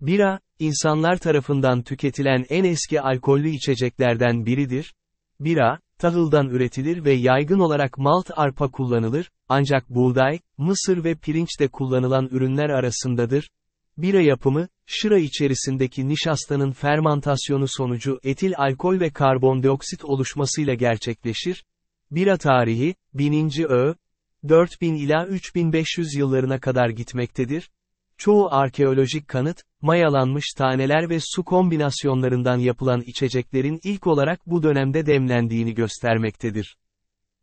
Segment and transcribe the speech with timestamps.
[0.00, 4.94] Bira, insanlar tarafından tüketilen en eski alkollü içeceklerden biridir.
[5.40, 11.68] Bira, tahıldan üretilir ve yaygın olarak malt arpa kullanılır, ancak buğday, mısır ve pirinç de
[11.68, 13.50] kullanılan ürünler arasındadır.
[13.98, 21.64] Bira yapımı, şıra içerisindeki nişastanın fermantasyonu sonucu etil alkol ve karbondioksit oluşmasıyla gerçekleşir.
[22.10, 23.62] Bira tarihi, 1000.
[23.68, 23.94] Ö.
[24.48, 27.70] 4000 ila 3500 yıllarına kadar gitmektedir.
[28.18, 35.74] Çoğu arkeolojik kanıt, mayalanmış taneler ve su kombinasyonlarından yapılan içeceklerin ilk olarak bu dönemde demlendiğini
[35.74, 36.76] göstermektedir.